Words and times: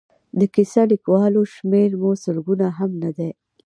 د 0.39 0.41
کیسه 0.53 0.81
لیکوالو 0.91 1.41
شمېر 1.53 1.89
مو 2.01 2.11
لسګونه 2.17 2.67
هم 2.77 2.91
نه 3.03 3.11
دی. 3.17 3.29